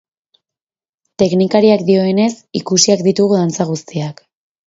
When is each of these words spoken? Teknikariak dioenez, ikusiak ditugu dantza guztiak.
Teknikariak 1.23 1.83
dioenez, 1.89 2.31
ikusiak 2.61 3.05
ditugu 3.09 3.37
dantza 3.43 3.71
guztiak. 3.75 4.27